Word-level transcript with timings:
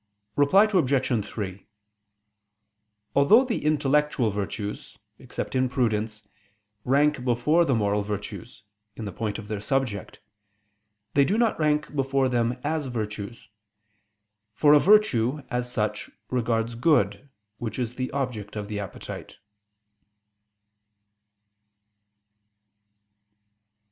Reply 0.35 0.63
Obj. 0.63 1.23
3: 1.25 1.67
Although 3.15 3.45
the 3.45 3.63
intellectual 3.63 4.31
virtues, 4.31 4.97
except 5.19 5.53
in 5.55 5.69
prudence, 5.69 6.27
rank 6.83 7.23
before 7.23 7.65
the 7.65 7.75
moral 7.75 8.01
virtues, 8.01 8.63
in 8.95 9.05
the 9.05 9.11
point 9.11 9.37
of 9.37 9.47
their 9.47 9.59
subject, 9.59 10.19
they 11.13 11.23
do 11.23 11.37
not 11.37 11.59
rank 11.59 11.95
before 11.95 12.29
them 12.29 12.53
as 12.63 12.87
virtues; 12.87 13.49
for 14.55 14.73
a 14.73 14.79
virtue, 14.79 15.43
as 15.51 15.71
such, 15.71 16.09
regards 16.31 16.73
good, 16.73 17.29
which 17.59 17.77
is 17.77 17.93
the 17.93 18.09
object 18.11 18.55
of 18.55 18.67
the 18.67 18.79
appetite. 18.79 19.37